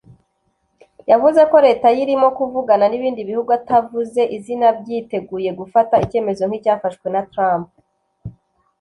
yavuze 1.11 1.41
ko 1.51 1.57
leta 1.67 1.87
ye 1.95 2.01
irimo 2.05 2.27
kuvugana 2.37 2.85
n’ibindi 2.87 3.21
bihugu 3.29 3.49
atavuze 3.59 4.21
izina 4.37 4.67
byiteguye 4.79 5.49
gufata 5.59 5.95
icyemezo 6.05 6.43
nk’icyafashwe 6.45 7.07
na 7.13 7.21
Trump 7.31 7.67